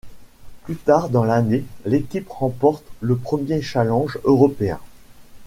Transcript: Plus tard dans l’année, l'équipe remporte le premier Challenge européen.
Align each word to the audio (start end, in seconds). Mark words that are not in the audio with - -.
Plus 0.63 0.77
tard 0.77 1.09
dans 1.09 1.23
l’année, 1.23 1.63
l'équipe 1.85 2.27
remporte 2.27 2.83
le 3.01 3.15
premier 3.17 3.61
Challenge 3.61 4.17
européen. 4.23 4.79